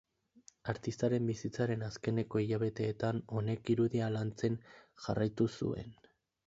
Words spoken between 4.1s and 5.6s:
lantzen jarraitu